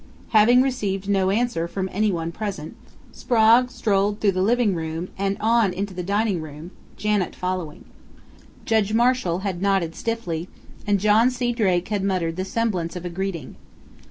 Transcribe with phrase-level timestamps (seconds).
[0.29, 2.75] Having received no answer from anyone present,
[3.11, 7.85] Sprague strolled through the living room and on into the dining room, Janet following.
[8.65, 10.49] Judge Marshall had nodded stiffly,
[10.87, 11.53] and John C.
[11.53, 13.57] Drake had muttered the semblance of a greeting....